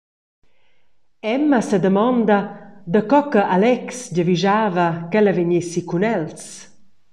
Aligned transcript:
Emma 1.35 1.59
sedamonda 1.61 2.39
daco 2.91 3.21
che 3.31 3.41
Alex 3.55 3.85
giavischava 4.15 4.85
ch’ella 5.11 5.33
vegnessi 5.37 5.81
cun 5.89 6.03
els. 6.15 6.43